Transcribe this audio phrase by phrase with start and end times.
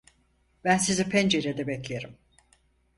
[0.63, 2.17] Ben sizi pencerede beklerim.